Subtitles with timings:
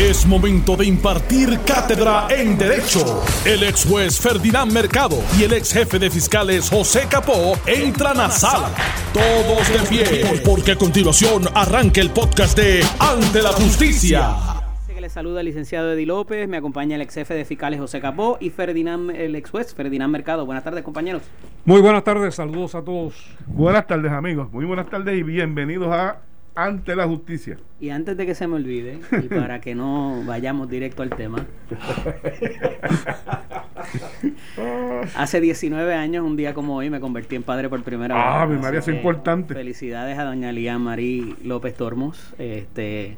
[0.00, 3.22] Es momento de impartir cátedra en Derecho.
[3.44, 8.30] El ex juez Ferdinand Mercado y el ex jefe de fiscales José Capó entran a
[8.30, 8.70] sala.
[9.12, 14.36] Todos de pie, porque a continuación arranca el podcast de Ante la Justicia.
[14.88, 18.00] Que le saluda el licenciado Eddie López, me acompaña el ex jefe de fiscales José
[18.00, 20.46] Capó y Ferdinand, el ex juez Ferdinand Mercado.
[20.46, 21.24] Buenas tardes, compañeros.
[21.66, 23.14] Muy buenas tardes, saludos a todos.
[23.46, 24.50] Buenas tardes, amigos.
[24.50, 26.20] Muy buenas tardes y bienvenidos a
[26.54, 27.58] ante la justicia.
[27.80, 31.46] Y antes de que se me olvide, y para que no vayamos directo al tema,
[35.16, 38.24] hace 19 años, un día como hoy, me convertí en padre por primera vez.
[38.26, 39.54] Ah, mi María, es importante.
[39.54, 42.34] Felicidades a doña Lía Marí López Tormos.
[42.38, 43.16] Este,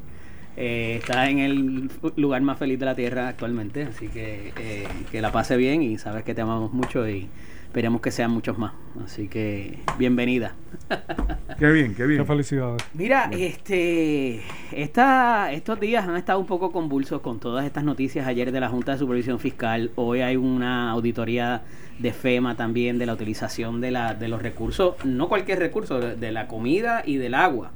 [0.55, 5.21] eh, está en el lugar más feliz de la tierra actualmente, así que eh, que
[5.21, 7.27] la pase bien y sabes que te amamos mucho y
[7.73, 8.71] esperemos que sean muchos más.
[9.03, 10.53] Así que bienvenida.
[11.57, 12.21] Qué bien, qué bien.
[12.21, 12.83] Qué felicidades.
[12.93, 14.41] Mira, este,
[14.71, 18.69] esta, estos días han estado un poco convulsos con todas estas noticias ayer de la
[18.69, 19.89] Junta de Supervisión Fiscal.
[19.95, 21.63] Hoy hay una auditoría
[21.97, 26.31] de FEMA también de la utilización de, la, de los recursos, no cualquier recurso, de
[26.31, 27.71] la comida y del agua.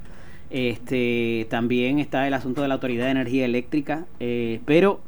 [0.51, 5.01] Este, también está el asunto de la Autoridad de Energía Eléctrica, eh, pero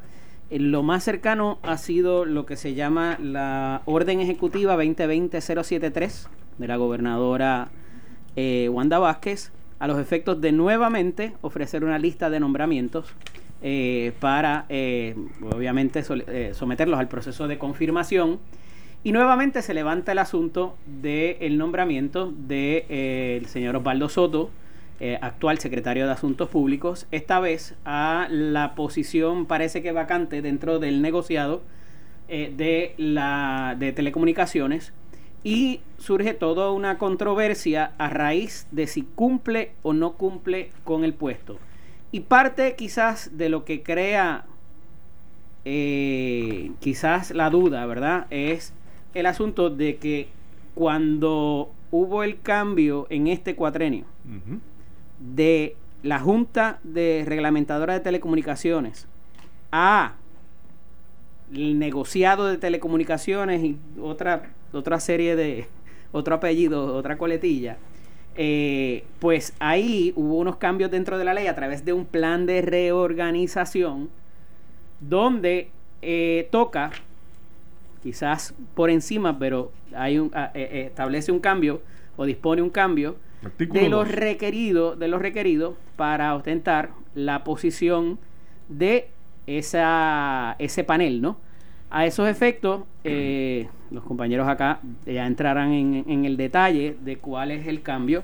[0.51, 6.77] lo más cercano ha sido lo que se llama la Orden Ejecutiva 2020-073 de la
[6.77, 7.69] gobernadora
[8.35, 13.13] eh, Wanda Vázquez a los efectos de nuevamente ofrecer una lista de nombramientos
[13.61, 15.15] eh, para, eh,
[15.51, 16.03] obviamente,
[16.53, 18.39] someterlos al proceso de confirmación.
[19.03, 24.49] Y nuevamente se levanta el asunto del nombramiento del señor Osvaldo Soto
[24.99, 30.79] eh, actual secretario de Asuntos Públicos, esta vez a la posición parece que vacante dentro
[30.79, 31.61] del negociado
[32.27, 34.93] eh, de, la, de telecomunicaciones
[35.43, 41.13] y surge toda una controversia a raíz de si cumple o no cumple con el
[41.13, 41.57] puesto.
[42.11, 44.45] Y parte quizás de lo que crea
[45.65, 48.27] eh, quizás la duda, ¿verdad?
[48.29, 48.73] Es
[49.13, 50.27] el asunto de que
[50.75, 54.05] cuando hubo el cambio en este cuatrenio,
[55.19, 59.07] de la Junta de Reglamentadora de Telecomunicaciones
[59.71, 60.13] a
[61.53, 65.67] el negociado de telecomunicaciones y otra, otra serie de,
[66.11, 67.77] otro apellido, otra coletilla,
[68.35, 72.45] eh, pues ahí hubo unos cambios dentro de la ley a través de un plan
[72.45, 74.09] de reorganización
[75.01, 75.69] donde
[76.01, 76.91] eh, toca,
[78.03, 81.81] quizás por encima, pero hay un, eh, establece un cambio
[82.15, 83.17] o dispone un cambio
[83.57, 88.19] de los requeridos de los requeridos para ostentar la posición
[88.67, 89.09] de
[89.47, 91.37] esa, ese panel, ¿no?
[91.89, 97.67] A esos efectos, eh, los compañeros acá ya entrarán en, el detalle de cuál es
[97.67, 98.23] el cambio.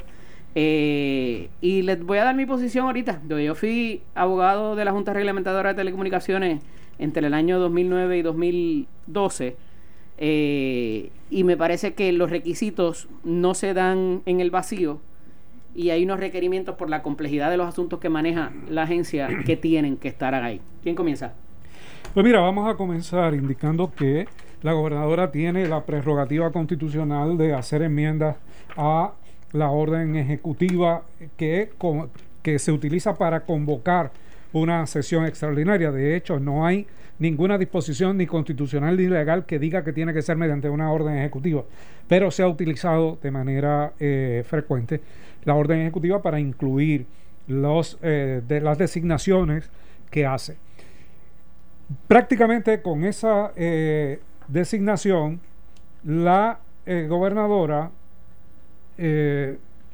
[0.57, 3.21] Eh, y les voy a dar mi posición ahorita.
[3.27, 6.61] Yo fui abogado de la Junta Reglamentadora de Telecomunicaciones
[6.97, 9.57] entre el año 2009 y 2012.
[10.17, 15.01] Eh, y me parece que los requisitos no se dan en el vacío
[15.75, 19.57] y hay unos requerimientos por la complejidad de los asuntos que maneja la agencia que
[19.57, 20.61] tienen que estar ahí.
[20.81, 21.33] ¿Quién comienza?
[22.13, 24.25] Pues mira, vamos a comenzar indicando que
[24.61, 28.37] la gobernadora tiene la prerrogativa constitucional de hacer enmiendas
[28.77, 29.11] a
[29.51, 31.03] la orden ejecutiva
[31.35, 31.71] que,
[32.41, 34.11] que se utiliza para convocar
[34.55, 35.91] una sesión extraordinaria.
[35.91, 36.87] De hecho, no hay
[37.19, 41.17] ninguna disposición ni constitucional ni legal que diga que tiene que ser mediante una orden
[41.17, 41.63] ejecutiva,
[42.07, 45.01] pero se ha utilizado de manera eh, frecuente
[45.43, 47.05] la orden ejecutiva para incluir
[47.47, 49.69] los, eh, de las designaciones
[50.09, 50.57] que hace.
[52.07, 55.39] Prácticamente con esa eh, designación,
[56.03, 57.89] la gobernadora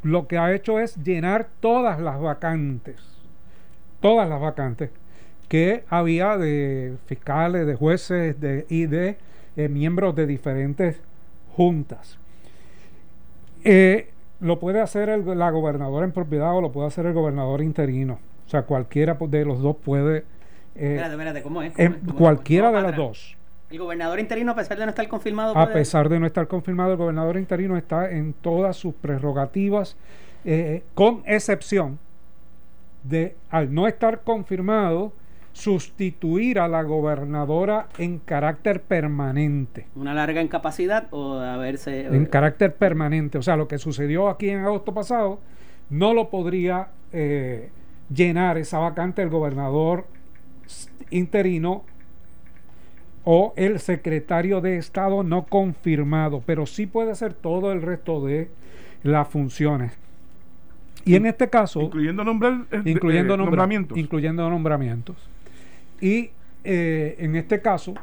[0.04, 3.11] lo que ha hecho es llenar todas las vacantes,
[4.02, 4.90] todas las vacantes
[5.52, 9.18] que había de fiscales, de jueces de, y de
[9.58, 11.02] eh, miembros de diferentes
[11.56, 12.18] juntas.
[13.66, 18.20] Eh, lo puede hacer la gobernadora en propiedad o lo puede hacer el gobernador interino.
[18.48, 20.20] O sea, cualquiera de los dos puede...
[20.76, 21.74] Eh, espérate, espérate, ¿cómo es?
[22.18, 23.38] cualquiera de las dos.
[23.70, 25.58] El gobernador interino, a pesar de no estar confirmado.
[25.58, 29.98] A pesar de no estar confirmado, el gobernador interino está en todas sus prerrogativas,
[30.96, 32.00] con excepción
[33.04, 35.14] de, al no estar confirmado,
[35.54, 39.88] sustituir a la gobernadora en carácter permanente.
[39.96, 42.06] ¿Una larga incapacidad o haberse...
[42.08, 43.38] En carácter permanente.
[43.38, 45.40] O sea, lo que sucedió aquí en agosto pasado
[45.90, 47.70] no lo podría eh,
[48.14, 50.06] llenar esa vacante el gobernador
[51.10, 51.84] interino
[53.24, 58.50] o el secretario de Estado no confirmado, pero sí puede ser todo el resto de
[59.04, 60.01] las funciones.
[61.06, 61.82] Y en este caso...
[61.82, 63.98] Incluyendo, nombrar, incluyendo nombramientos.
[63.98, 65.16] Incluyendo nombramientos.
[66.00, 66.32] Y
[66.64, 67.94] eh, en este caso,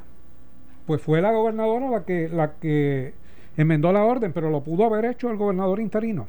[0.87, 3.13] pues fue la gobernadora la que, la que
[3.57, 6.29] enmendó la orden, pero lo pudo haber hecho el gobernador interino.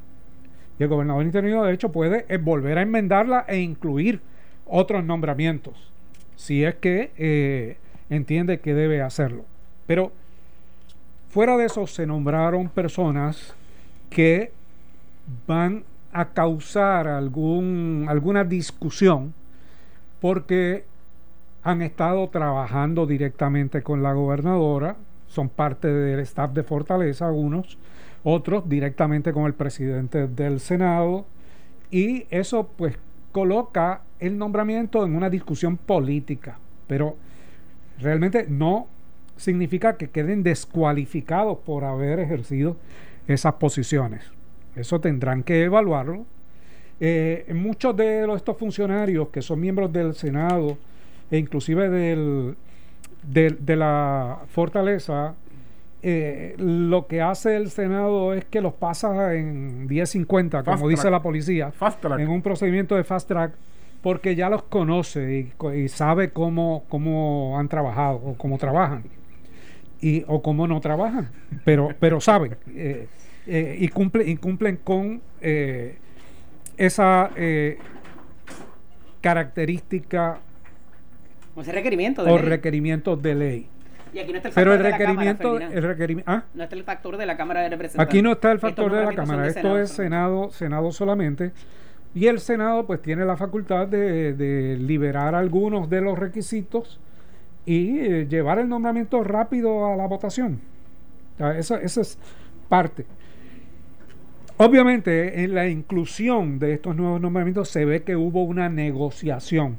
[0.80, 4.22] Y el gobernador interino, de hecho, puede eh, volver a enmendarla e incluir
[4.66, 5.92] otros nombramientos,
[6.36, 7.78] si es que eh,
[8.10, 9.46] entiende que debe hacerlo.
[9.88, 10.12] Pero
[11.30, 13.54] fuera de eso, se nombraron personas
[14.10, 14.52] que
[15.48, 19.34] van a causar algún, alguna discusión
[20.20, 20.86] porque
[21.64, 24.96] han estado trabajando directamente con la gobernadora,
[25.28, 27.78] son parte del staff de Fortaleza, algunos,
[28.24, 31.26] otros directamente con el presidente del Senado,
[31.92, 32.98] y eso pues
[33.32, 36.58] coloca el nombramiento en una discusión política,
[36.88, 37.16] pero
[38.00, 38.88] realmente no
[39.38, 42.76] significa que queden descualificados por haber ejercido
[43.28, 44.39] esas posiciones.
[44.80, 46.26] Eso tendrán que evaluarlo.
[47.00, 50.78] Eh, muchos de estos funcionarios que son miembros del Senado
[51.32, 52.56] e inclusive del,
[53.24, 55.36] de la fortaleza,
[56.02, 61.22] eh, lo que hace el Senado es que los pasa en 1050, como dice la
[61.22, 61.74] policía,
[62.18, 63.54] en un procedimiento de fast track,
[64.02, 69.04] porque ya los conoce y, sabe cómo, cómo han trabajado o cómo trabajan
[70.00, 71.30] y, o cómo no trabajan,
[71.66, 73.08] pero, pero saben eh,
[73.50, 75.22] eh, y, cumple, y cumplen con
[76.78, 77.30] esa
[79.22, 80.40] característica
[81.56, 83.68] o ese requerimiento de o requerimientos de ley.
[84.14, 86.44] Y aquí no está el Pero el requerimiento, el requerimiento, ¿ah?
[86.54, 88.10] no está el factor de la Cámara de Representantes.
[88.10, 91.52] Aquí no está el factor de la Cámara, esto es Senado, Senado solamente.
[92.16, 97.00] Y el Senado pues tiene la facultad de, liberar algunos de los requisitos
[97.66, 100.60] y eh, llevar el nombramiento rápido a la votación.
[101.58, 102.18] esa, esa es
[102.68, 103.06] parte.
[104.62, 109.78] Obviamente, en la inclusión de estos nuevos nombramientos se ve que hubo una negociación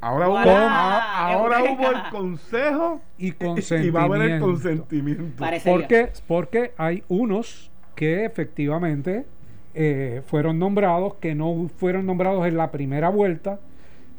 [0.00, 3.98] Ahora, hubo, el consejo y, consentimiento.
[3.98, 5.44] va a haber el consentimiento.
[5.64, 9.26] Porque, porque hay unos que efectivamente
[9.74, 13.60] eh, fueron nombrados, que no fueron nombrados en la primera vuelta,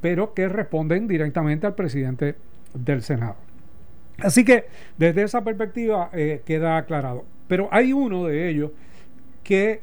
[0.01, 2.35] pero que responden directamente al presidente
[2.75, 3.37] del Senado.
[4.19, 4.65] Así que
[4.97, 7.25] desde esa perspectiva eh, queda aclarado.
[7.47, 8.71] Pero hay uno de ellos
[9.43, 9.81] que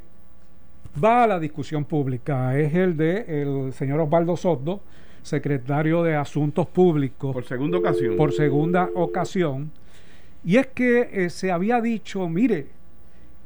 [1.02, 4.80] va a la discusión pública, es el de el señor Osvaldo Soto
[5.22, 7.32] secretario de Asuntos Públicos.
[7.32, 8.16] Por segunda ocasión.
[8.16, 9.70] Por segunda ocasión.
[10.44, 12.68] Y es que eh, se había dicho, mire,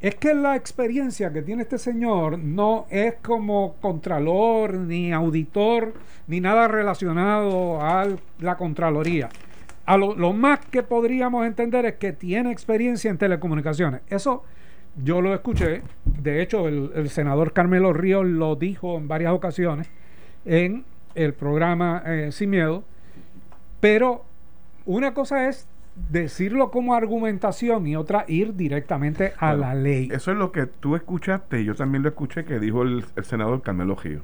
[0.01, 5.95] es que la experiencia que tiene este señor no es como contralor, ni auditor,
[6.27, 8.09] ni nada relacionado a
[8.41, 9.29] la Contraloría.
[9.85, 14.01] A lo, más que podríamos entender es que tiene experiencia en telecomunicaciones.
[14.09, 14.45] Eso
[15.03, 15.83] yo lo escuché.
[16.05, 19.91] De hecho, el, el senador Carmelo Ríos lo dijo en varias ocasiones
[20.45, 20.85] en
[21.15, 22.85] el programa eh, Sin Miedo,
[23.81, 24.25] pero
[24.85, 25.67] una cosa es
[26.11, 30.09] decirlo como argumentación y otra ir directamente a la ley.
[30.11, 33.63] Eso es lo que tú escuchaste y yo también lo escuché que dijo el, senador
[33.63, 34.21] Carmelo Gio.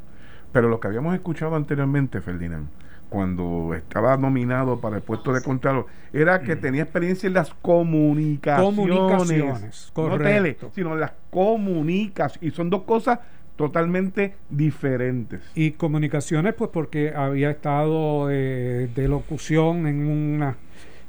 [0.52, 2.68] Pero lo que habíamos escuchado anteriormente, Ferdinand,
[3.08, 6.60] cuando estaba nominado para el puesto de Contralor, era que mm.
[6.60, 8.74] tenía experiencia en las comunicaciones.
[8.76, 10.18] Comunicaciones, correcto.
[10.18, 12.52] No tele, sino las comunicaciones.
[12.52, 13.20] Y son dos cosas
[13.56, 15.40] totalmente diferentes.
[15.54, 20.56] Y comunicaciones, pues porque había estado eh, de locución en una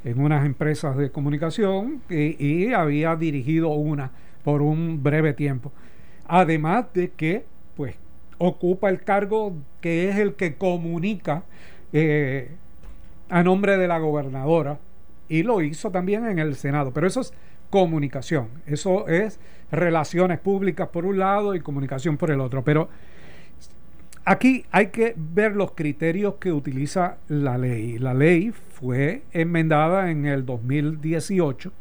[0.03, 4.11] en unas empresas de comunicación y, había dirigido una
[4.43, 5.71] por un breve tiempo.
[6.25, 7.95] Además de que, pues,
[8.37, 11.43] ocupa el cargo que es el que comunica
[11.93, 12.51] eh,
[13.29, 14.79] a nombre de la gobernadora
[15.27, 16.91] y lo hizo también en el Senado.
[16.91, 17.33] Pero eso es
[17.69, 18.49] comunicación.
[18.65, 19.39] Eso es
[19.71, 22.63] relaciones públicas por un lado y comunicación por el otro.
[22.63, 22.89] Pero
[24.25, 27.99] aquí hay que ver los criterios que utiliza la ley.
[27.99, 31.71] La ley fue enmendada en el 2018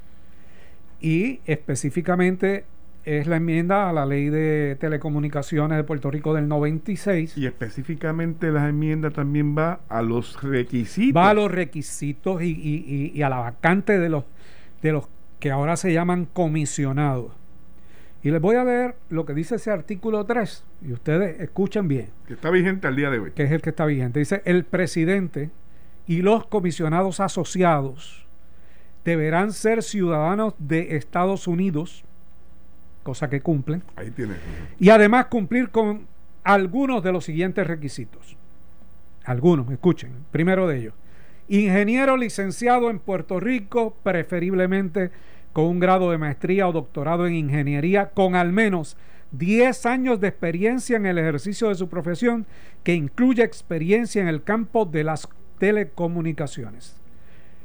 [1.00, 2.64] y específicamente
[3.08, 7.38] es la enmienda a la ley de telecomunicaciones de Puerto Rico del 96.
[7.38, 11.16] Y específicamente la enmienda también va a los requisitos.
[11.16, 14.24] Va a los requisitos y, y, y a la vacante de los,
[14.82, 15.08] de los
[15.40, 17.32] que ahora se llaman comisionados.
[18.22, 22.08] Y les voy a leer lo que dice ese artículo 3, y ustedes escuchen bien.
[22.26, 23.30] Que está vigente al día de hoy.
[23.30, 24.18] Que es el que está vigente.
[24.18, 25.50] Dice, el presidente
[26.06, 28.26] y los comisionados asociados
[29.04, 32.04] deberán ser ciudadanos de Estados Unidos,
[33.02, 33.82] cosa que cumplen.
[33.96, 34.34] Ahí tiene.
[34.78, 36.06] Y además cumplir con
[36.44, 38.36] algunos de los siguientes requisitos.
[39.24, 40.12] Algunos, escuchen.
[40.30, 40.94] Primero de ellos
[41.48, 45.10] Ingeniero licenciado en Puerto Rico, preferiblemente
[45.54, 48.98] con un grado de maestría o doctorado en ingeniería, con al menos
[49.32, 52.44] 10 años de experiencia en el ejercicio de su profesión,
[52.84, 55.26] que incluye experiencia en el campo de las
[55.58, 56.96] telecomunicaciones.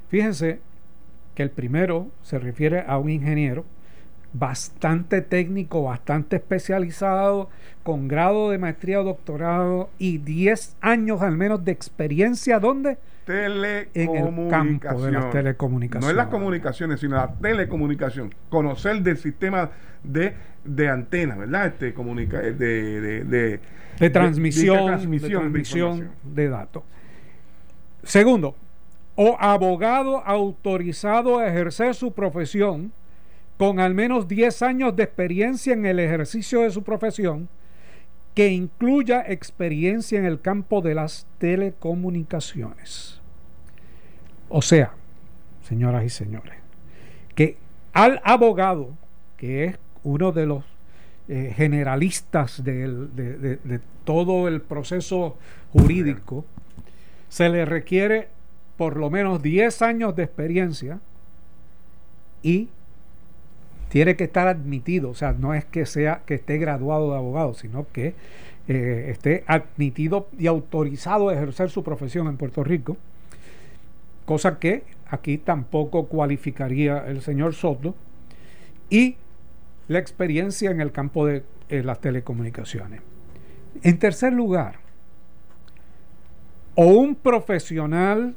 [0.08, 0.62] Fíjense
[1.36, 3.66] que el primero se refiere a un ingeniero
[4.34, 7.50] bastante técnico, bastante especializado,
[7.84, 12.98] con grado de maestría o doctorado y 10 años al menos de experiencia, ¿dónde?
[13.94, 16.06] En el campo de las telecomunicaciones.
[16.06, 18.34] No en las comunicaciones, sino la telecomunicación.
[18.50, 19.70] Conocer del sistema
[20.04, 20.34] de,
[20.66, 21.68] de antenas, ¿verdad?
[21.68, 23.60] Este, comunica, de, de, de,
[24.00, 26.84] de transmisión, de, transmisión, de datos.
[28.04, 28.56] Segundo,
[29.16, 32.92] o abogado autorizado a ejercer su profesión
[33.64, 37.48] con al menos 10 años de experiencia en el ejercicio de su profesión
[38.36, 43.22] que incluya experiencia en el campo de las telecomunicaciones.
[44.50, 44.96] O sea,
[45.66, 46.56] señoras y señores,
[47.36, 47.56] que
[47.94, 48.98] al abogado,
[49.38, 50.66] que es uno de los
[51.30, 55.38] eh, generalistas de, todo el proceso
[55.72, 56.44] jurídico,
[57.30, 58.28] se le requiere
[58.76, 61.00] por lo menos 10 años de experiencia
[62.42, 62.68] y
[63.94, 67.54] tiene que estar admitido, o sea, no es que sea que esté graduado de abogado,
[67.54, 68.16] sino que
[68.68, 72.98] eh, esté admitido y autorizado a ejercer su profesión en Puerto Rico,
[74.26, 74.82] cosa que
[75.12, 77.94] aquí tampoco cualificaría el señor Soto,
[78.90, 79.18] y
[79.88, 83.00] la experiencia en el campo de eh, las telecomunicaciones.
[83.84, 84.78] En tercer lugar,
[86.74, 88.36] o un profesional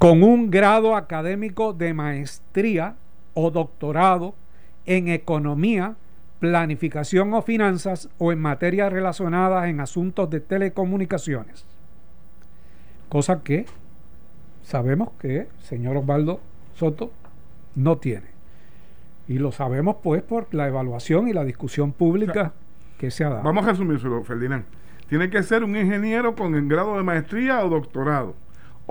[0.00, 2.96] con un grado académico de maestría
[3.34, 4.34] o doctorado
[4.86, 5.94] en economía,
[6.38, 11.66] planificación o finanzas o en materias relacionadas en asuntos de telecomunicaciones.
[13.10, 13.66] Cosa que
[14.62, 16.40] sabemos que el señor Osvaldo
[16.76, 17.12] Soto
[17.74, 18.28] no tiene.
[19.28, 22.54] Y lo sabemos pues por la evaluación y la discusión pública
[22.96, 23.42] que se ha dado.
[23.42, 24.64] Vamos a resumirlo, Ferdinand.
[25.10, 28.34] Tiene que ser un ingeniero con el grado de maestría o doctorado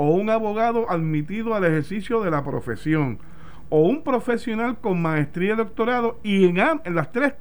[0.01, 3.19] o un abogado admitido al ejercicio de la profesión,
[3.67, 7.33] o un profesional con maestría y doctorado, y en, en las tres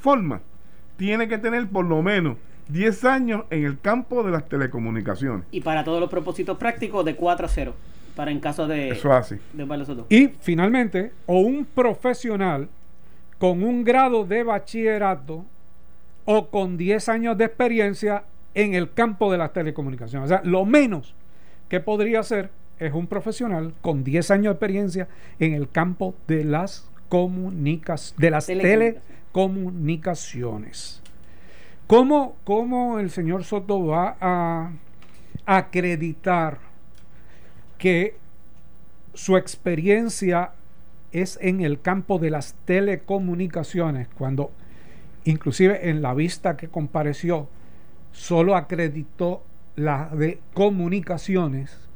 [0.00, 0.40] formas
[0.96, 2.36] tiene que tener por lo menos
[2.66, 5.46] 10 años en el campo de las telecomunicaciones.
[5.52, 7.74] Y para todos los propósitos prácticos, de 4 a 0,
[8.16, 9.36] para en caso de, Eso así.
[10.08, 12.68] Y finalmente, o un profesional
[13.38, 15.44] con un grado de bachillerato
[16.24, 18.24] o con 10 años de experiencia
[18.54, 20.28] en el campo de las telecomunicaciones.
[20.28, 21.14] O sea, lo menos
[21.70, 22.50] ¿Qué podría ser?
[22.78, 25.08] Es un profesional con 10 años de experiencia
[25.38, 31.00] en el campo de las comunicas, de las telecomunicaciones.
[31.86, 34.72] ¿Cómo, ¿Cómo, el señor Soto va a
[35.46, 36.58] acreditar
[37.78, 38.16] que
[39.14, 40.50] su experiencia
[41.12, 44.50] es en el campo de las telecomunicaciones cuando
[45.24, 47.48] inclusive en la vista que compareció
[48.12, 49.44] solo acreditó
[49.76, 51.88] la de comunicaciones,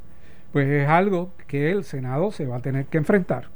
[0.52, 3.48] pues es algo que el Senado se va a tener que enfrentar.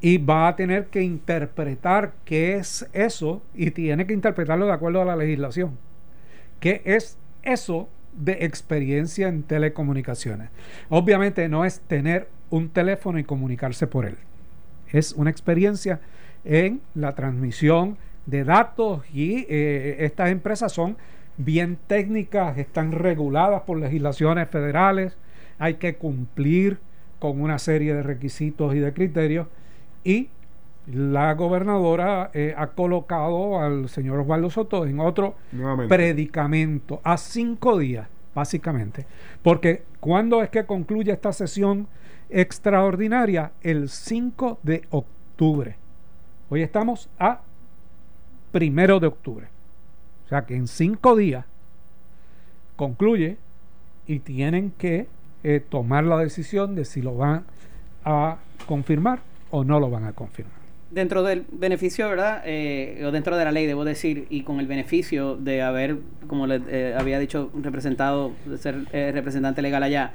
[0.00, 5.02] Y va a tener que interpretar qué es eso y tiene que interpretarlo de acuerdo
[5.02, 5.78] a la legislación.
[6.58, 10.48] ¿Qué es eso de experiencia en telecomunicaciones?
[10.88, 14.16] Obviamente no es tener un teléfono y comunicarse por él.
[14.88, 16.00] Es una experiencia
[16.44, 20.96] en la transmisión de datos y eh, estas empresas son
[21.44, 25.16] bien técnicas, están reguladas por legislaciones federales,
[25.58, 26.78] hay que cumplir
[27.18, 29.46] con una serie de requisitos y de criterios
[30.04, 30.28] y
[30.86, 35.34] la gobernadora eh, ha colocado al señor Osvaldo Soto en otro
[35.88, 39.06] predicamento a cinco días, básicamente.
[39.42, 41.86] Porque cuando es que concluye esta sesión
[42.30, 43.52] extraordinaria?
[43.60, 45.76] El 5 de octubre.
[46.48, 47.40] Hoy estamos a
[48.52, 49.49] primero de octubre.
[50.30, 51.44] Sea que en cinco días
[52.76, 53.36] concluye
[54.06, 55.08] y tienen que
[55.42, 57.44] eh, tomar la decisión de si lo van
[58.04, 59.18] a confirmar
[59.50, 60.54] o no lo van a confirmar.
[60.92, 62.42] Dentro del beneficio, ¿verdad?
[62.46, 66.46] Eh, o dentro de la ley, debo decir, y con el beneficio de haber, como
[66.46, 70.12] le eh, había dicho, representado, de ser representante legal allá,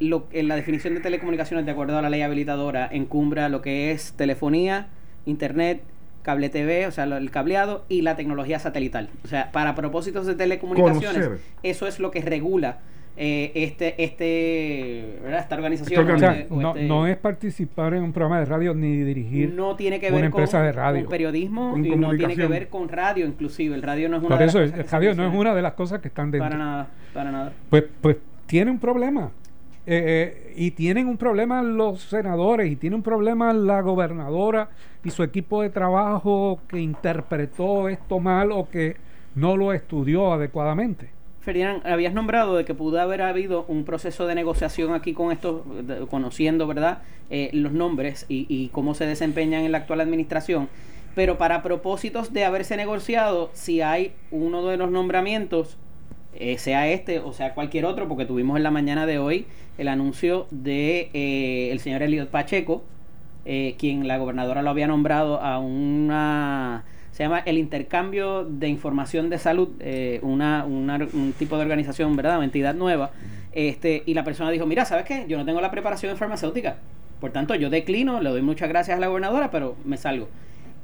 [0.00, 3.92] lo, en la definición de telecomunicaciones, de acuerdo a la ley habilitadora, encumbra lo que
[3.92, 4.88] es telefonía,
[5.26, 5.82] internet,
[6.28, 9.08] cable TV, o sea, el cableado y la tecnología satelital.
[9.24, 11.30] O sea, para propósitos de telecomunicaciones,
[11.62, 12.80] eso es lo que regula
[13.16, 16.10] eh, este, este, esta organización.
[16.10, 20.18] Este no, es participar en un programa de radio ni dirigir no tiene que ver
[20.18, 21.00] una empresa de radio.
[21.00, 23.74] Con periodismo y no tiene que ver con radio, inclusive.
[23.74, 26.02] El radio no es una Por eso, el radio no es una de las cosas
[26.02, 26.50] que están dentro.
[26.50, 27.52] Para nada, para nada.
[27.70, 29.30] Pues, pues tiene un problema.
[29.90, 34.68] Eh, y tienen un problema los senadores y tiene un problema la gobernadora
[35.02, 38.96] y su equipo de trabajo que interpretó esto mal o que
[39.34, 41.08] no lo estudió adecuadamente.
[41.40, 45.62] Ferdinand, habías nombrado de que pudo haber habido un proceso de negociación aquí con estos,
[46.10, 46.98] conociendo, ¿verdad?,
[47.30, 50.68] eh, los nombres y, cómo se desempeñan en la actual administración.
[51.14, 55.78] Pero para propósitos de haberse negociado, si hay uno de los nombramientos,
[56.34, 59.46] eh, sea este o sea cualquier otro, porque tuvimos en la mañana de hoy
[59.78, 62.84] el anuncio de eh, el señor Eliot Pacheco,
[63.78, 66.84] quien la gobernadora lo había nombrado a una
[67.18, 72.36] se llama el intercambio de información de salud, eh, una, un tipo de organización, ¿verdad?
[72.36, 73.10] Una entidad nueva.
[73.50, 75.24] Este, y la persona dijo, mira, ¿sabes qué?
[75.26, 76.76] Yo no tengo la preparación en farmacéutica.
[77.20, 80.28] Por tanto, yo declino, le doy muchas gracias a la gobernadora, pero me salgo.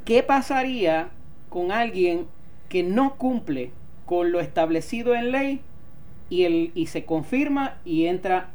[0.05, 1.11] ¿Qué pasaría
[1.51, 2.27] con alguien
[2.69, 3.71] que no cumple
[4.07, 5.61] con lo establecido en ley
[6.31, 8.51] y, el, y se confirma y entra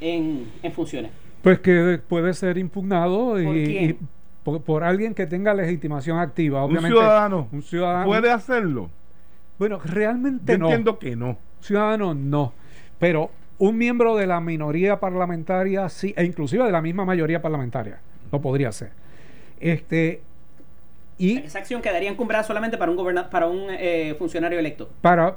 [0.00, 1.10] en, funciones?
[1.42, 3.98] Pues que puede ser impugnado y,
[4.42, 6.62] por, alguien que tenga legitimación activa.
[6.64, 8.90] Obviamente, un ciudadano, un ciudadano puede hacerlo.
[9.58, 10.66] Bueno, realmente no.
[10.66, 11.38] Entiendo que no.
[11.60, 12.52] Ciudadano no.
[12.98, 18.00] Pero un miembro de la minoría parlamentaria sí, e inclusive de la misma mayoría parlamentaria,
[18.32, 18.90] lo podría hacer.
[19.60, 20.22] Este,
[21.18, 24.90] y esa acción quedaría encumbrada solamente para un para un eh, funcionario electo.
[25.00, 25.36] Para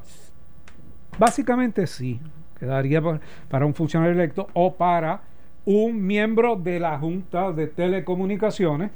[1.18, 2.20] básicamente sí,
[2.60, 3.02] quedaría
[3.50, 5.22] para un funcionario electo o para
[5.66, 8.92] un miembro de la Junta de Telecomunicaciones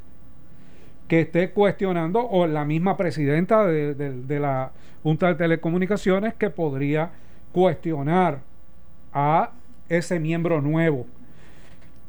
[1.11, 4.71] que esté cuestionando, o la misma presidenta de, la
[5.03, 7.11] Junta de Telecomunicaciones que podría
[7.51, 8.39] cuestionar
[9.11, 9.51] a
[9.89, 11.05] ese miembro nuevo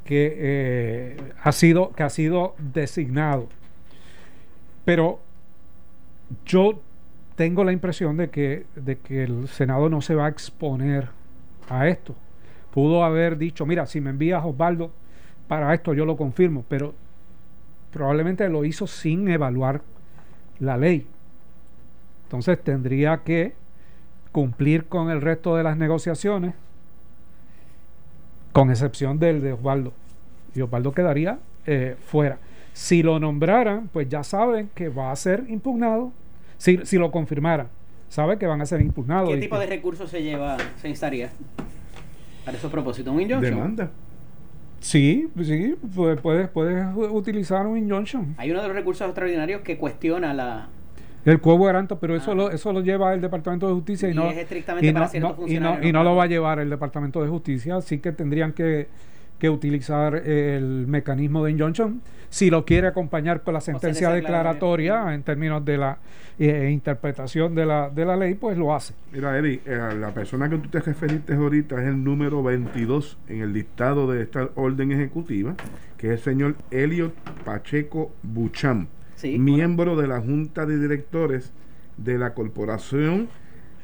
[0.04, 3.48] que, eh, ha, sido, que ha sido designado.
[4.84, 5.20] Pero
[6.44, 6.80] yo
[7.36, 11.08] tengo la impresión de que, de que el Senado no se va a exponer
[11.68, 12.14] a esto.
[12.72, 14.90] Pudo haber dicho, mira, si me envías Osvaldo
[15.48, 16.94] para esto, yo lo confirmo, pero
[17.92, 19.82] probablemente lo hizo sin evaluar
[20.58, 21.06] la ley.
[22.24, 23.54] Entonces tendría que
[24.32, 26.54] cumplir con el resto de las negociaciones,
[28.52, 29.92] con excepción del de Osvaldo.
[30.54, 32.38] Y Osvaldo quedaría eh, fuera.
[32.72, 36.12] Si lo nombraran, pues ya saben que va a ser impugnado.
[36.56, 37.68] Si, si lo confirmaran,
[38.08, 39.30] saben que van a ser impugnados.
[39.30, 41.30] ¿Qué tipo de recursos se lleva, se instaría?
[42.44, 43.54] Para esos propósitos, un injunction.
[43.54, 43.90] Demanda.
[44.80, 48.34] Sí, sí, puedes, puedes, utilizar un injunction.
[48.36, 50.68] Hay uno de los recursos extraordinarios que cuestiona la,
[51.24, 54.28] el cuervo garanto, pero eso, lo, eso lo lleva el Departamento de Justicia y, no,
[54.28, 55.20] es estrictamente para y
[55.60, 58.88] no, y no lo va a llevar el Departamento de Justicia, así que tendrían que
[59.42, 62.00] que utilizar el mecanismo de injunction.
[62.30, 65.98] Si lo quiere acompañar con la sentencia declaratoria en términos de la
[66.38, 68.94] eh, interpretación de la, de la ley, pues lo hace.
[69.12, 73.40] Mira, Eddie, eh, la persona que tú te referiste ahorita es el número 22 en
[73.40, 75.56] el listado de esta orden ejecutiva,
[75.98, 77.12] que es el señor Elliot
[77.44, 78.86] Pacheco Bucham,
[79.24, 81.52] miembro de la Junta de Directores
[81.96, 83.28] de la Corporación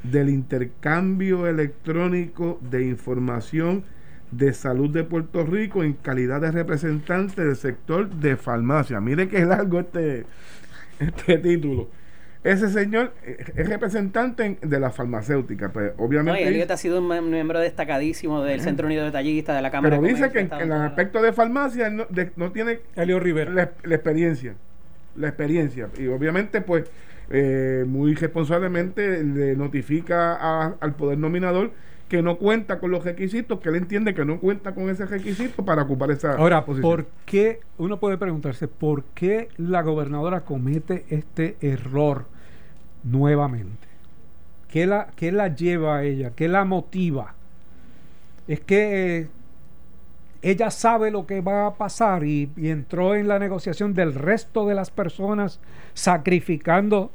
[0.04, 3.82] del Intercambio Electrónico de Información
[4.30, 9.00] de Salud de Puerto Rico en calidad de representante del sector de farmacia.
[9.00, 10.24] Mire qué largo este,
[10.98, 11.88] este título.
[12.44, 16.66] Ese señor es representante de la farmacéutica, pues obviamente.
[16.66, 20.08] No, ha sido un miembro destacadísimo del Centro Unido de Tallistas, de la Cámara Pero
[20.08, 23.50] dice que en, el aspecto de farmacia no, tiene Elio Rivera.
[23.50, 23.62] La,
[23.94, 24.54] experiencia.
[25.16, 25.88] La experiencia.
[25.98, 26.84] Y obviamente, pues,
[27.28, 31.72] eh, muy responsablemente le notifica al poder nominador
[32.08, 35.64] que no cuenta con los requisitos, que él entiende que no cuenta con ese requisito
[35.64, 37.60] para ocupar esa Ahora, ¿por qué?
[37.76, 42.24] Uno puede preguntarse, ¿por qué la gobernadora comete este error
[43.04, 43.86] nuevamente?
[44.68, 46.32] ¿Qué la, qué la lleva a ella?
[46.34, 47.34] ¿Qué la motiva?
[48.46, 49.28] Es que eh,
[50.40, 54.66] ella sabe lo que va a pasar y, y entró en la negociación del resto
[54.66, 55.60] de las personas
[55.94, 57.10] sacrificando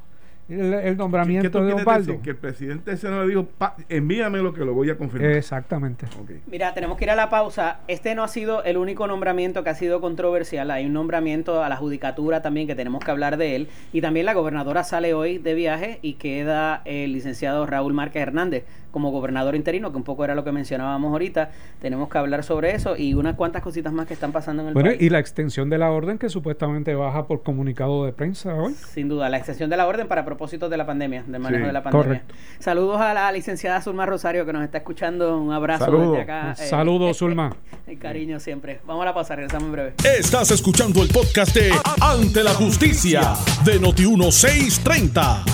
[0.60, 2.22] el, nombramiento de Osvaldo.
[2.22, 3.48] que el presidente se le dijo,
[3.89, 5.32] envíame lo que lo voy a confirmar.
[5.32, 6.06] Exactamente.
[6.48, 7.80] Mira, tenemos que ir a la pausa.
[7.88, 10.72] Este no ha sido el único nombramiento que ha sido controversial.
[10.72, 13.68] Hay un nombramiento a la judicatura también que tenemos que hablar de él.
[13.92, 18.66] Y también la gobernadora sale hoy de viaje y queda el licenciado Raúl Márquez Hernández
[18.94, 21.50] como gobernador interino, que un poco era lo que mencionábamos ahorita.
[21.82, 24.74] Tenemos que hablar sobre eso y unas cuantas cositas más que están pasando en el
[24.76, 28.76] bueno, y la extensión de la orden que supuestamente baja por comunicado de prensa hoy.
[28.76, 31.71] Sin duda, la extensión de la orden para propósitos de la pandemia, del manejo de
[31.71, 32.21] la pandemia.
[32.60, 35.38] Saludos a la licenciada Zulma Rosario que nos está escuchando.
[35.38, 36.51] Un abrazo desde acá.
[36.51, 37.56] Eh, Saludos, Zulma.
[37.88, 38.82] El cariño siempre.
[38.86, 39.93] Vamos a la pausa, regresamos en breve.
[40.03, 45.45] Estás escuchando el podcast de Ante la Justicia de Noti 1630.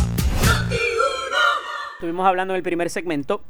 [1.93, 3.43] Estuvimos hablando en el primer segmento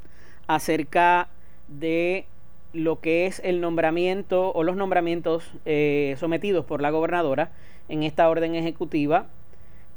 [0.46, 1.30] acerca
[1.70, 2.26] de
[2.74, 7.52] lo que es el nombramiento o los nombramientos eh, sometidos por la gobernadora
[7.88, 9.28] en esta orden ejecutiva.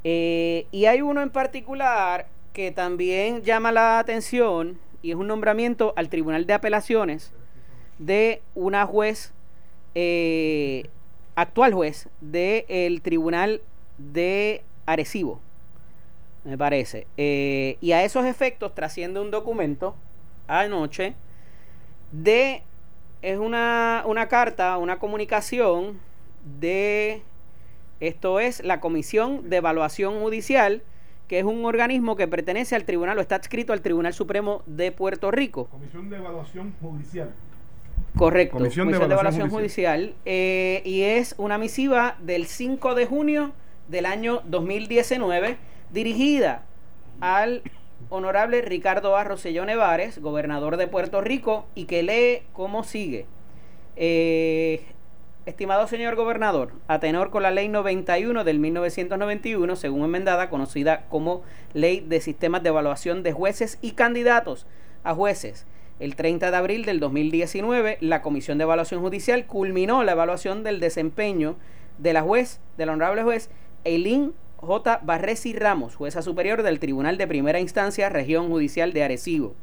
[0.05, 5.93] Eh, y hay uno en particular que también llama la atención y es un nombramiento
[5.97, 7.33] al Tribunal de Apelaciones
[7.99, 9.33] de una juez,
[9.95, 10.89] eh,
[11.35, 13.63] actual juez del Tribunal
[13.99, 15.41] de Arecibo,
[16.45, 17.07] me parece.
[17.17, 19.95] Eh, y a esos efectos trasciende un documento
[20.49, 21.15] anoche
[22.11, 22.63] de,
[23.23, 26.01] es una, una carta, una comunicación
[26.61, 27.23] de,
[28.03, 30.83] esto es la Comisión de Evaluación Judicial,
[31.29, 34.91] que es un organismo que pertenece al tribunal o está adscrito al Tribunal Supremo de
[34.91, 35.67] Puerto Rico.
[35.67, 37.33] Comisión de Evaluación Judicial.
[38.17, 43.53] Correcto, Comisión, de Evaluación, Judicial, eh, y es una misiva del 5 de junio
[43.87, 45.57] del año 2019
[45.93, 46.67] dirigida
[47.21, 47.63] al
[48.11, 53.27] honorable Ricardo Arrocelló Nevares, gobernador de Puerto Rico, y que lee cómo sigue.
[53.95, 54.83] Eh,
[55.45, 61.43] Estimado señor gobernador, a tenor con la ley 91 del 1991, según enmendada, conocida como
[61.75, 64.69] Ley de Sistemas de Evaluación de Jueces y Candidatos
[65.03, 65.67] a Jueces,
[65.99, 70.79] el 30 de abril del 2019, la Comisión de Evaluación Judicial culminó la evaluación del
[70.79, 71.57] desempeño
[71.99, 73.51] de la juez, del honorable juez
[73.83, 75.01] Eileen J.
[75.03, 79.57] Barresi Ramos, jueza superior del Tribunal de Primera Instancia, Región Judicial de Arecibo.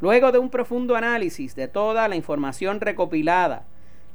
[0.00, 3.66] Luego de un profundo análisis de toda la información recopilada,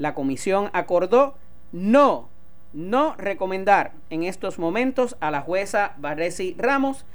[0.02, 1.36] la comisión acordó
[1.72, 2.28] no,
[2.74, 7.06] no recomendar en estos momentos a la jueza Barresi Ramos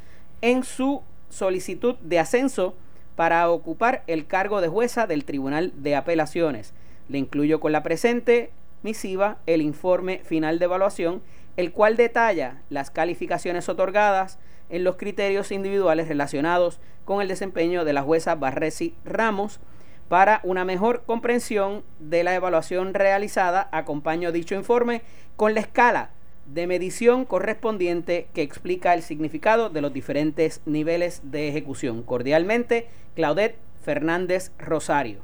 [0.40, 2.74] en su solicitud de ascenso
[3.16, 6.74] para ocupar el cargo de jueza del Tribunal de Apelaciones.
[7.08, 8.52] Le incluyo con la presente
[8.84, 11.22] misiva el informe final de evaluación,
[11.56, 17.94] el cual detalla las calificaciones otorgadas en los criterios individuales relacionados con el desempeño de
[17.94, 19.58] la jueza Barresi Ramos,
[20.08, 25.02] para una mejor comprensión de la evaluación realizada, acompaño dicho informe
[25.36, 26.10] con la escala
[26.46, 32.02] de medición correspondiente que explica el significado de los diferentes niveles de ejecución.
[32.02, 35.20] Cordialmente, Claudette Fernández Rosario,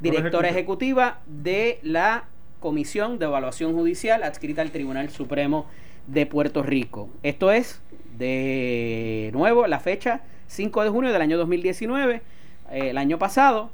[0.00, 2.24] directora ejecutiva de la
[2.60, 5.66] Comisión de Evaluación Judicial adscrita al Tribunal Supremo
[6.06, 7.08] de Puerto Rico.
[7.22, 7.80] Esto es,
[8.16, 12.22] de nuevo, la fecha 5 de junio del año 2019,
[12.70, 13.70] el año pasado,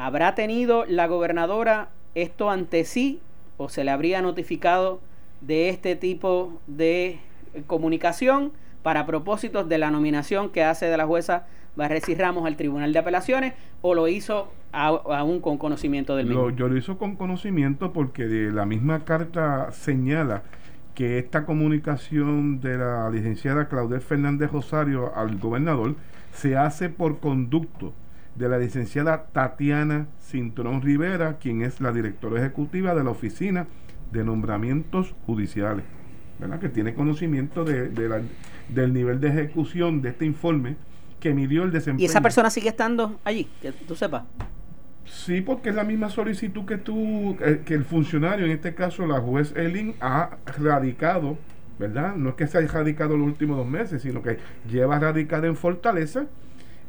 [0.00, 3.20] ¿Habrá tenido la gobernadora esto ante sí
[3.56, 5.00] o se le habría notificado
[5.40, 7.18] de este tipo de
[7.66, 8.52] comunicación
[8.84, 13.00] para propósitos de la nominación que hace de la jueza Barresi Ramos al Tribunal de
[13.00, 16.50] Apelaciones o lo hizo aún con conocimiento del mismo?
[16.50, 20.44] yo lo hizo con conocimiento porque de la misma carta señala
[20.94, 25.96] que esta comunicación de la licenciada Claudel Fernández Rosario al gobernador
[26.32, 27.92] se hace por conducto
[28.38, 33.66] de la licenciada Tatiana Cinturón Rivera, quien es la directora ejecutiva de la Oficina
[34.12, 35.84] de Nombramientos Judiciales,
[36.38, 36.60] ¿verdad?
[36.60, 37.88] que tiene conocimiento de,
[38.68, 40.76] del nivel de ejecución de este informe
[41.18, 42.02] que midió el desempeño.
[42.02, 43.48] ¿Y esa persona sigue estando allí?
[43.60, 44.22] Que tú sepas.
[45.04, 49.20] Sí, porque es la misma solicitud que tú, que el funcionario, en este caso la
[49.20, 51.38] juez Elin, ha radicado,
[51.78, 52.14] ¿verdad?
[52.14, 54.38] No es que se haya radicado los últimos dos meses, sino que
[54.70, 56.26] lleva radicada en Fortaleza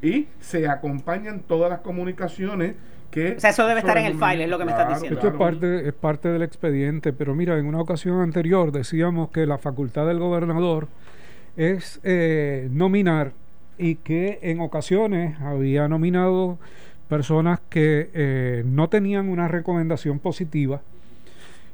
[0.02, 2.76] y se acompañan todas las comunicaciones
[3.12, 3.36] que...
[3.38, 5.20] O sea, eso debe estar en el file, es lo que me estás diciendo.
[5.20, 9.46] Esto es parte, es parte del expediente, pero mira, en una ocasión anterior decíamos que
[9.46, 10.88] la facultad del gobernador
[11.58, 13.34] es eh, nominar
[13.78, 16.58] y que en ocasiones había nominado
[17.08, 20.82] personas que eh, no tenían una recomendación positiva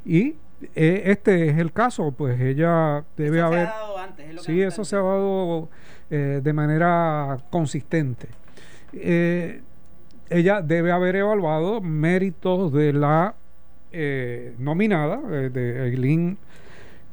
[0.06, 0.36] y
[0.76, 3.70] eh, este es el caso, pues ella debe haber...
[4.18, 5.70] Es lo sí, eso se ha dado
[6.10, 8.28] eh, de manera consistente.
[8.94, 9.62] Eh,
[10.30, 13.36] ella debe haber evaluado méritos de la
[13.92, 16.38] eh, nominada, de Eileen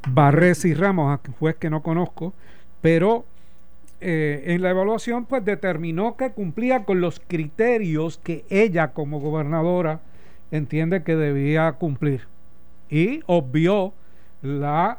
[0.09, 2.33] Barres y Ramos, juez que no conozco,
[2.81, 3.25] pero
[4.05, 10.01] en la evaluación pues determinó que cumplía con los criterios que ella como gobernadora
[10.51, 12.27] entiende que debía cumplir
[12.93, 13.95] y obvió
[14.43, 14.99] la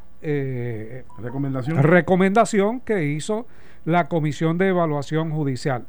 [1.19, 1.83] recomendación.
[1.83, 3.45] recomendación que hizo
[3.85, 5.85] la Comisión de Evaluación Judicial.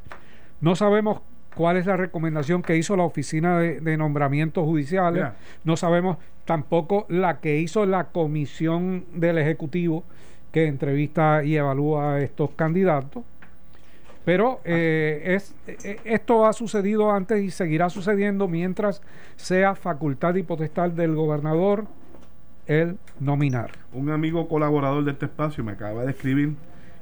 [0.61, 1.21] No sabemos
[1.55, 5.25] cuál es la recomendación que hizo la Oficina de, Nombramientos Judiciales,
[5.63, 10.03] no sabemos tampoco la que hizo la Comisión del Ejecutivo
[10.51, 13.23] que entrevista y evalúa a estos candidatos.
[14.23, 19.01] Pero eh, es, eh, esto ha sucedido antes y seguirá sucediendo mientras
[19.35, 21.85] sea facultad y potestad del gobernador
[22.67, 23.71] el nominar.
[23.93, 26.55] Un amigo colaborador de este espacio me acaba de escribir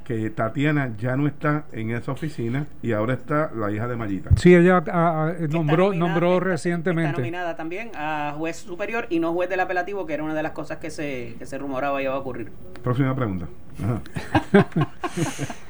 [0.03, 4.31] que Tatiana ya no está en esa oficina y ahora está la hija de Mayita.
[4.35, 7.11] Sí, ella ah, ah, nombró, nombró recientemente.
[7.11, 10.43] Está nominada también a juez superior y no juez del apelativo, que era una de
[10.43, 12.51] las cosas que se, que se rumoraba iba a ocurrir.
[12.83, 13.47] Próxima pregunta.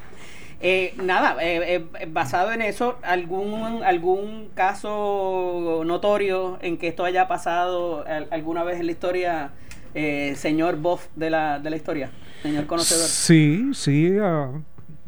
[0.65, 7.27] Eh, nada, eh, eh, basado en eso, ¿algún, ¿algún caso notorio en que esto haya
[7.27, 9.51] pasado alguna vez en la historia,
[9.93, 13.05] señor Boff de la, de la historia, señor conocedor?
[13.05, 14.51] Sí, sí, ah,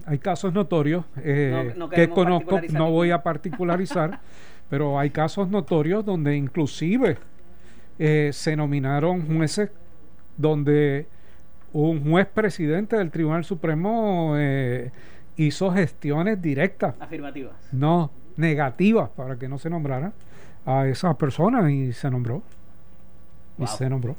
[0.05, 4.19] hay casos notorios que conozco, no voy a particularizar,
[4.69, 7.17] pero hay casos notorios donde inclusive
[7.97, 9.69] se nominaron jueces
[10.37, 11.07] donde
[11.73, 14.91] un juez presidente del Tribunal Supremo eh,
[15.35, 16.95] hizo gestiones directas.
[16.99, 17.53] Afirmativas.
[17.71, 20.13] No, negativas para que no se nombrara
[20.65, 22.43] a esa persona y se nombró.
[23.57, 24.15] Y se nombró.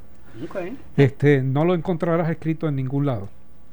[0.97, 3.29] Este, no lo encontrarás escrito en ningún lado.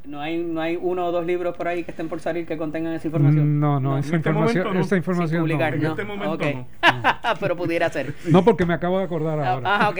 [0.06, 2.58] ¿No hay, ¿No hay uno o dos libros por ahí que estén por salir que
[2.58, 3.58] contengan esa información?
[3.60, 5.86] No, no, esa, este información, esa información publicar, no.
[5.86, 6.66] En este momento okay.
[7.40, 8.14] Pero pudiera ser.
[8.30, 9.78] No, porque me acabo de acordar ah, ahora.
[9.78, 10.00] Ah, ok.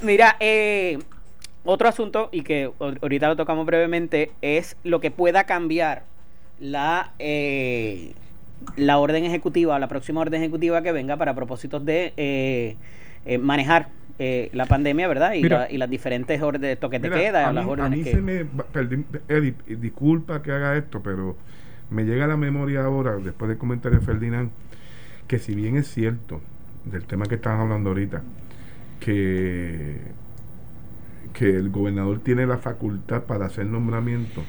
[0.02, 0.98] Mira, eh,
[1.64, 6.04] otro asunto, y que ahorita lo tocamos brevemente, es lo que pueda cambiar
[6.58, 8.14] la, eh,
[8.76, 12.76] la orden ejecutiva, la próxima orden ejecutiva que venga para propósitos de eh,
[14.18, 15.34] eh, la pandemia, ¿verdad?
[15.34, 15.42] Y,
[15.76, 17.48] las diferentes órdenes de toque de queda.
[17.48, 18.46] A a mí se me.
[19.28, 21.36] Eddie, disculpa que haga esto, pero
[21.90, 24.50] me llega a la memoria ahora, después del comentario de Ferdinand,
[25.26, 26.40] que si bien es cierto
[26.84, 28.22] del tema que estás hablando ahorita,
[29.00, 29.98] que
[31.34, 34.42] que el gobernador tiene la facultad para hacer nombramiento,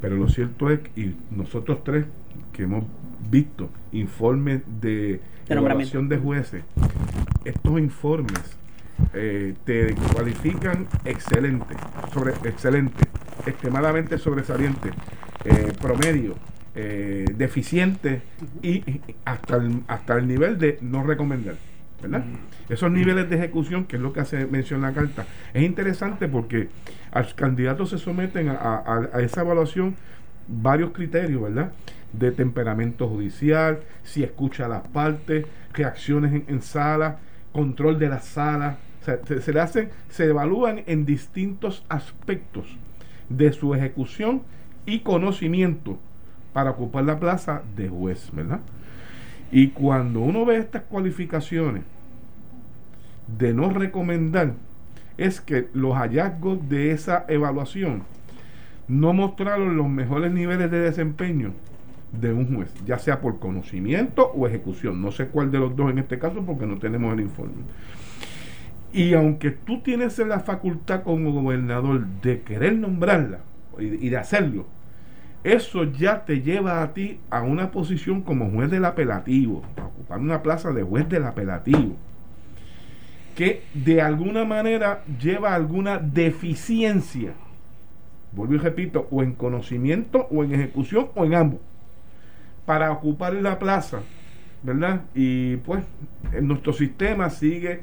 [0.00, 2.06] pero lo cierto es y nosotros tres
[2.52, 2.84] que hemos
[3.30, 6.64] visto informes de, evaluación de jueces,
[7.44, 8.56] estos informes
[9.12, 11.74] eh, te cualifican excelente,
[12.12, 13.04] sobre, excelente,
[13.46, 14.90] extremadamente sobresaliente,
[15.44, 16.34] eh, promedio,
[16.74, 18.22] eh, deficiente
[18.62, 18.82] y
[19.24, 21.54] hasta hasta el nivel de no recomendar.
[22.68, 26.68] Esos niveles de ejecución, que es lo que hace mención la carta, es interesante porque
[27.12, 29.94] al candidato se someten a, esa evaluación
[30.48, 31.72] varios criterios, ¿verdad?
[32.12, 37.18] De temperamento judicial, si escucha las partes, reacciones en, sala,
[37.54, 38.76] control de la sala.
[39.00, 42.66] se, le se evalúan en distintos aspectos
[43.28, 44.42] de su ejecución
[44.84, 45.98] y conocimiento
[46.52, 48.60] para ocupar la plaza de juez, ¿verdad?
[49.50, 51.84] Y cuando uno ve estas cualificaciones
[53.38, 54.54] de no recomendar
[55.16, 58.02] es que los hallazgos de esa evaluación
[58.88, 61.52] no mostraron los mejores niveles de desempeño
[62.20, 65.00] de un juez, ya sea por conocimiento o ejecución.
[65.00, 67.62] No sé cuál de los dos en este caso porque no tenemos el informe.
[68.92, 73.40] Y aunque tú tienes la facultad como gobernador de querer nombrarla
[73.78, 74.66] y, de hacerlo,
[75.42, 80.20] eso ya te lleva a ti a una posición como juez del apelativo, a ocupar
[80.20, 81.96] una plaza de juez del apelativo
[83.34, 87.32] que de alguna manera lleva alguna deficiencia,
[88.32, 91.60] vuelvo y repito, o en conocimiento, o en ejecución, o en ambos,
[92.66, 94.00] para ocupar la plaza,
[94.62, 95.02] ¿verdad?
[95.14, 95.84] Y pues
[96.32, 97.82] en nuestro sistema sigue,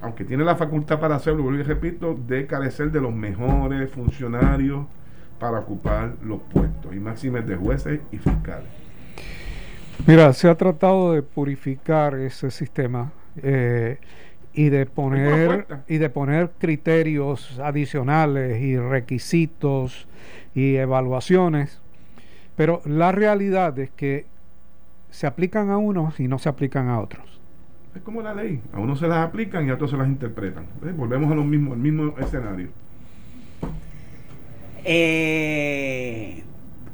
[0.00, 4.86] aunque tiene la facultad para hacerlo, vuelvo y repito, de carecer de los mejores funcionarios
[5.38, 8.68] para ocupar los puestos, y máximes de jueces y fiscales.
[10.06, 13.12] Mira, se ha tratado de purificar ese sistema.
[13.42, 13.98] Eh,
[14.56, 20.08] y de poner y de poner criterios adicionales y requisitos
[20.54, 21.82] y evaluaciones
[22.56, 24.26] pero la realidad es que
[25.10, 27.40] se aplican a unos y no se aplican a otros.
[27.94, 28.60] Es como la ley.
[28.72, 30.66] A unos se las aplican y a otros se las interpretan.
[30.96, 32.68] Volvemos a lo mismo al mismo escenario.
[34.84, 36.44] Eh,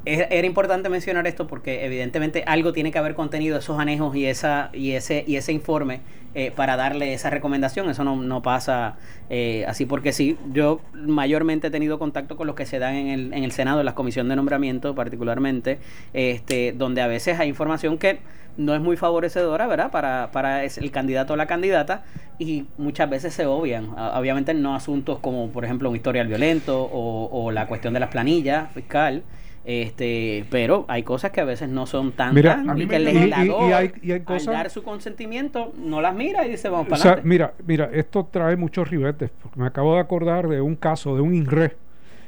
[0.04, 4.70] era importante mencionar esto porque evidentemente algo tiene que haber contenido esos anejos y esa
[4.72, 6.00] y ese y ese informe
[6.34, 7.88] eh, para darle esa recomendación.
[7.88, 8.96] Eso no, no pasa
[9.30, 13.08] eh, así porque sí yo mayormente he tenido contacto con los que se dan en
[13.08, 15.78] el, en el senado en la comisión de nombramiento particularmente
[16.14, 18.18] este donde a veces hay información que
[18.56, 22.02] no es muy favorecedora verdad para para el candidato o la candidata
[22.38, 23.90] y muchas veces se obvian.
[24.14, 28.08] Obviamente no asuntos como por ejemplo un historial violento o, o la cuestión de las
[28.10, 29.22] planillas fiscal
[29.64, 33.72] este, pero hay cosas que a veces no son tan mira, y que el legislador
[33.72, 37.88] al dar su consentimiento no las mira y dice vamos para o sea, mira, mira,
[37.92, 41.76] esto trae muchos ribetes, porque me acabo de acordar de un caso de un INRE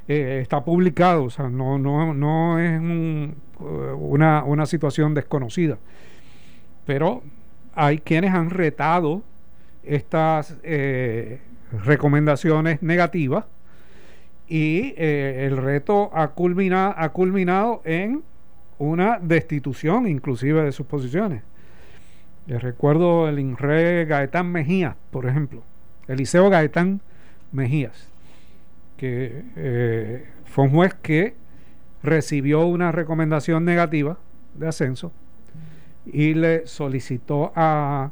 [0.06, 2.78] eh, está publicado, o sea, no, no, no es
[3.58, 5.78] una, una situación desconocida.
[6.84, 7.22] Pero
[7.74, 9.22] hay quienes han retado
[9.82, 11.40] estas eh,
[11.84, 13.46] recomendaciones negativas
[14.48, 18.22] y eh, el reto ha, culminado, ha culminado en
[18.78, 21.42] una destitución inclusive de sus posiciones.
[22.46, 25.62] Les recuerdo el INRE Gaetán Mejía, por ejemplo,
[26.08, 27.00] Eliseo Gaetán
[27.52, 28.08] Mejías,
[28.96, 31.34] que eh, fue un juez que
[32.02, 34.18] recibió una recomendación negativa
[34.54, 35.10] de ascenso
[36.04, 38.10] y le solicitó a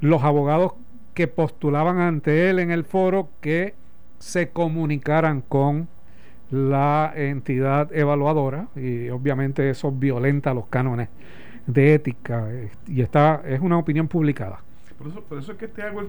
[0.00, 0.74] los abogados
[1.14, 3.74] que postulaban ante él en el foro que
[4.18, 5.88] se comunicaran con
[6.50, 11.08] la entidad evaluadora y obviamente eso violenta los cánones
[11.66, 14.60] de ética eh, y está es una opinión publicada.
[14.98, 16.02] Por eso, por eso es que te hago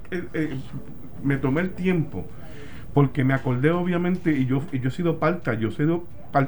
[1.24, 2.26] me tomé el tiempo
[2.93, 6.06] porque me acordé obviamente y yo y yo he sido parte, yo he sido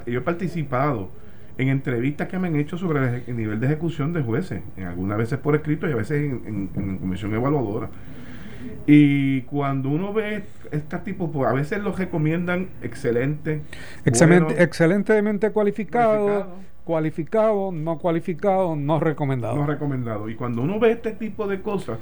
[0.07, 1.09] yo he participado
[1.57, 5.17] en entrevistas que me han hecho sobre el, nivel de ejecución de jueces, en algunas
[5.17, 7.89] veces por escrito y a veces en comisión evaluadora.
[8.87, 13.61] Y cuando uno ve este tipo, pues a veces los recomiendan excelente.
[14.05, 16.47] excelentemente cualificado,
[16.83, 19.55] cualificado, no cualificado, no recomendado.
[19.55, 20.29] No recomendado.
[20.29, 21.99] Y cuando uno ve este tipo de cosas,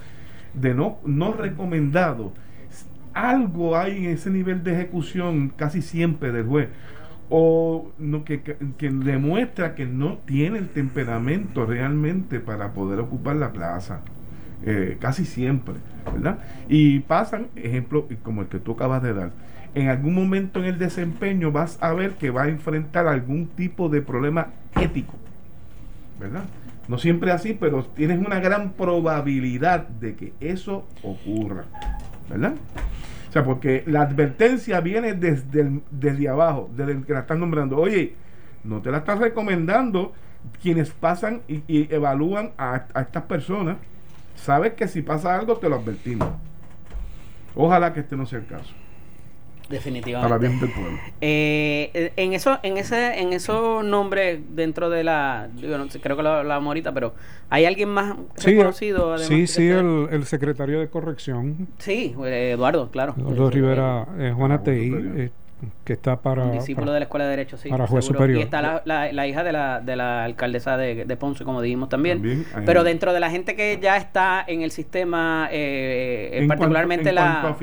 [0.53, 2.33] de no, no recomendado,
[3.13, 6.69] algo hay en ese nivel de ejecución casi siempre del juez
[7.29, 13.51] o no, que, que, demuestra que no tiene el temperamento realmente para poder ocupar la
[13.51, 14.01] plaza.
[14.65, 15.75] Eh, casi siempre,
[16.11, 16.39] ¿verdad?
[16.67, 19.31] Y pasan, ejemplo, como el que tú acabas de dar,
[19.73, 23.87] en algún momento en el desempeño vas a ver que va a enfrentar algún tipo
[23.87, 25.13] de problema ético,
[26.19, 26.43] ¿verdad?
[26.89, 31.65] No siempre así, pero tienes una gran probabilidad de que eso ocurra,
[32.29, 32.55] ¿verdad?
[33.29, 37.77] O sea, porque la advertencia viene desde, desde abajo, desde el que la están nombrando.
[37.77, 38.15] Oye,
[38.63, 40.13] no te la estás recomendando
[40.61, 43.77] quienes pasan y, evalúan a, a estas personas
[44.41, 46.29] sabes que si pasa algo te lo advertimos.
[47.55, 48.73] Ojalá que este no sea el caso.
[49.69, 50.27] Definitivamente.
[50.27, 50.97] Para bien del pueblo.
[51.21, 55.49] Eh, en eso, en ese, en esos nombres dentro de la,
[56.01, 57.13] creo que lo hablamos ahorita, pero
[57.51, 59.17] hay alguien más sí, reconocido.
[59.19, 61.67] sí, sí, el, el, secretario de corrección.
[61.77, 63.13] Sí, Eduardo, claro.
[63.15, 65.31] Eduardo Rivera, eh, Juana Tei,
[65.83, 66.43] que está para...
[66.43, 67.69] Un discípulo de la Escuela de Derecho, sí.
[67.69, 68.39] Para juez superior.
[68.39, 71.89] Y está la, la, hija de la, de la alcaldesa de, de, Ponce, como dijimos
[71.89, 72.45] también.
[72.65, 77.55] Pero dentro de la gente que ya está en el sistema, eh, particularmente la,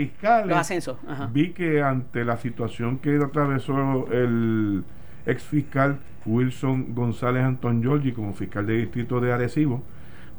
[0.44, 0.98] los ascensos.
[1.32, 4.85] Vi que ante la situación que atravesó el
[5.26, 9.82] ex fiscal Wilson González Antón Giorgi como fiscal de distrito de Arecibo,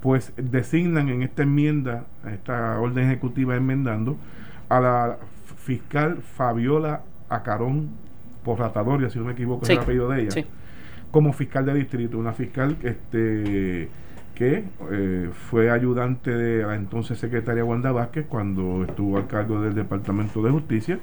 [0.02, 4.18] pues designan en esta enmienda, esta orden ejecutiva enmendando,
[4.70, 5.18] a la
[5.58, 7.90] fiscal Fabiola a Carón
[8.44, 10.46] por Ratadoria, si no me equivoco, es el apellido de ella,
[11.12, 13.90] como fiscal de distrito, una fiscal este,
[14.36, 19.74] que eh, fue ayudante de la entonces secretaria Wanda Vázquez cuando estuvo al cargo del
[19.74, 21.00] Departamento de Justicia.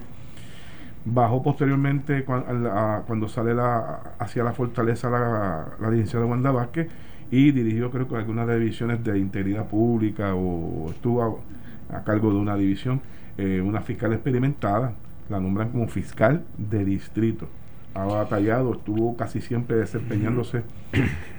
[1.05, 6.89] Bajó posteriormente cuando, sale la, hacia la fortaleza la, la licenciada Wanda Vázquez
[7.31, 11.43] y dirigió creo que algunas divisiones de integridad pública o, estuvo
[11.91, 13.01] a, cargo de una división,
[13.37, 14.95] eh, una fiscal experimentada
[15.29, 17.49] la nombran como fiscal de distrito.
[17.95, 20.63] Ha batallado, estuvo casi siempre desempeñándose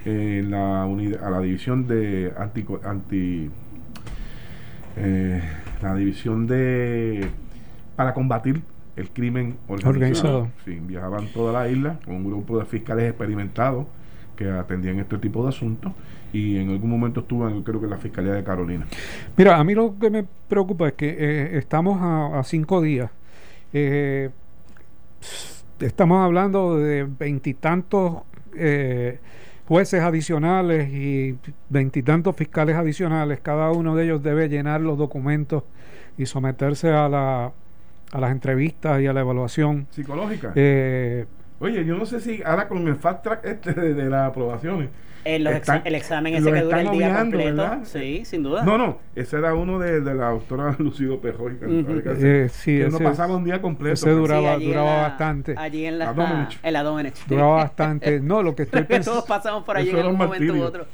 [0.05, 3.49] en la unidad, a la división de anti, anti
[4.97, 5.41] eh,
[5.81, 7.29] la división de
[7.95, 8.61] para combatir
[8.95, 10.49] el crimen organizado.
[10.63, 13.87] Sí, viajaban toda la isla con un grupo de fiscales experimentados
[14.35, 15.91] que atendían este tipo de asuntos
[16.33, 18.85] y en algún momento estuvo en, creo que la Fiscalía de Carolina.
[19.37, 23.09] Mira, a mí lo que me preocupa es que eh, estamos a, cinco días
[23.77, 24.29] eh,
[25.79, 28.21] estamos hablando de veintitantos
[28.55, 29.19] eh,
[29.67, 31.37] jueces adicionales y
[31.69, 33.41] veintitantos fiscales adicionales.
[33.41, 35.63] Cada uno de ellos debe llenar los documentos
[36.17, 37.51] y someterse a, la,
[38.13, 40.53] a las entrevistas y a la evaluación psicológica.
[40.55, 41.25] Eh,
[41.59, 44.89] Oye, yo no sé si ahora con el fast track este de, de las aprobaciones
[45.25, 47.79] el, el examen ese que dura el día completo.
[47.83, 48.63] Sí, sin duda.
[48.63, 51.57] No, no, ese era uno de, de la doctora Lucido Pejoy.
[51.61, 53.93] Eh, sí, que no pasaba un día completo.
[53.93, 55.55] Ese duraba, duraba bastante.
[55.57, 56.11] Allí en la,
[56.61, 57.25] en la Domenech.
[57.27, 58.19] Duraba bastante.
[58.21, 59.11] No, lo que estoy pensando.
[59.15, 60.85] Todos pasamos por allí en algún momento u otro.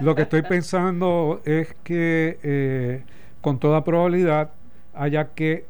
[0.00, 3.02] lo que estoy pensando es que eh,
[3.42, 4.50] con toda probabilidad
[4.94, 5.66] haya que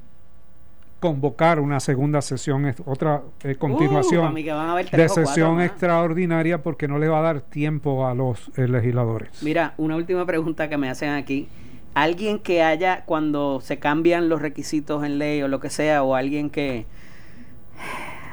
[1.04, 7.22] convocar una segunda sesión, otra eh, continuación de sesión extraordinaria porque no le va a
[7.22, 9.42] dar tiempo a los eh, legisladores.
[9.42, 11.46] Mira, una última pregunta que me hacen aquí.
[11.92, 16.14] Alguien que haya, cuando se cambian los requisitos en ley o lo que sea, o
[16.14, 16.86] alguien que,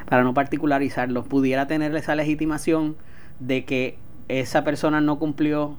[0.08, 2.96] para no particularizarlo, pudiera tener esa legitimación
[3.38, 5.76] de que esa persona no cumplió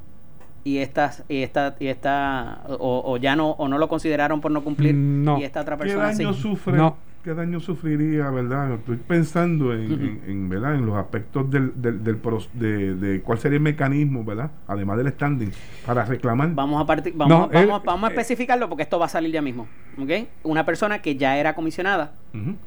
[0.64, 4.64] y estas y esta y esta o, ya no o no lo consideraron por no
[4.64, 6.80] cumplir y esta otra persona ¿Qué daño sufre
[7.24, 13.40] qué daño sufriría verdad estoy pensando en, verdad en los aspectos del, del, de, cuál
[13.40, 15.52] sería el mecanismo verdad además del standing
[15.86, 16.54] para reclamar.
[16.54, 19.42] Vamos a partir vamos, vamos, vamos, a eh, especificarlo porque esto va a salir ya
[19.42, 20.28] mismo ¿ok?
[20.44, 22.14] una persona que ya era comisionada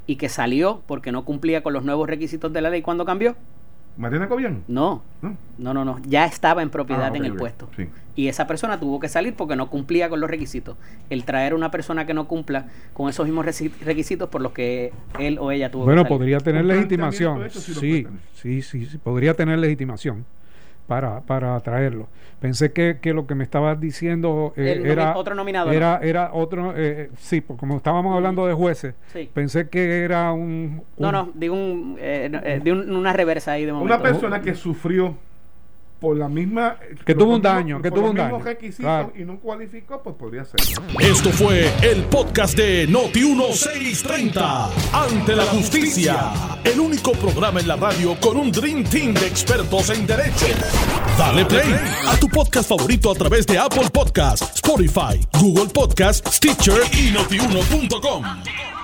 [0.05, 3.35] y que salió porque no cumplía con los nuevos requisitos de la ley cuando cambió
[3.97, 4.63] Mariana Cobian.
[4.67, 5.35] No, ¿No?
[5.57, 5.99] no, no, no.
[6.07, 7.67] Ya estaba en propiedad Ah, en el puesto.
[7.75, 7.87] Sí.
[8.15, 10.77] Y esa persona tuvo que salir porque no cumplía con los requisitos.
[11.09, 15.37] El traer una persona que no cumpla con esos mismos requisitos por los que él
[15.39, 16.17] o ella tuvo Bueno, que salir.
[16.19, 17.49] podría tener legitimación.
[17.49, 20.25] sí, sí, sí, podría tener legitimación
[20.87, 22.07] para, para traerlo.
[22.39, 26.29] Pensé que, que lo que me estabas diciendo eh, El era otro nominado, Era, era
[26.33, 29.29] otro, eh, sí, porque como estábamos hablando de jueces, Sí.
[29.33, 33.11] pensé que era un, No, un- no, digo un, eh, no, eh, di un- una
[33.11, 33.93] reversa ahí de momento.
[33.93, 35.15] Una persona que sufrió
[35.99, 36.77] por la misma.
[37.05, 38.39] Que tuvo un mismos- daño, que por tuvo los un daño.
[38.77, 39.13] Claro.
[39.17, 40.55] y no cualificó, pues podría ser.
[40.99, 44.69] Esto fue el podcast de Noti 1630.
[44.93, 46.31] Ante la justicia.
[46.63, 50.45] El único programa en la radio con un Dream Team de expertos en derecho.
[51.17, 51.73] Dale play
[52.07, 58.76] a tu podcast favorito a través de Apple Podcasts, Spotify, Google Podcasts, Stitcher y notiuno.com.